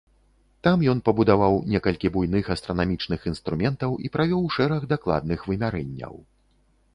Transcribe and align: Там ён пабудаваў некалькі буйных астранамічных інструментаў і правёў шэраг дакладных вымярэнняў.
Там 0.67 0.77
ён 0.93 1.01
пабудаваў 1.09 1.59
некалькі 1.73 2.11
буйных 2.15 2.49
астранамічных 2.55 3.27
інструментаў 3.33 3.91
і 4.09 4.11
правёў 4.17 4.43
шэраг 4.57 4.81
дакладных 4.95 5.39
вымярэнняў. 5.53 6.13